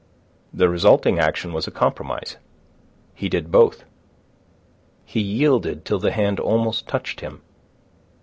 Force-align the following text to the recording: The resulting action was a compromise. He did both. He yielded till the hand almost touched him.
The 0.51 0.67
resulting 0.67 1.19
action 1.19 1.53
was 1.53 1.67
a 1.67 1.69
compromise. 1.69 2.37
He 3.13 3.29
did 3.29 3.51
both. 3.51 3.83
He 5.05 5.19
yielded 5.21 5.85
till 5.85 5.99
the 5.99 6.09
hand 6.11 6.39
almost 6.39 6.87
touched 6.87 7.19
him. 7.19 7.43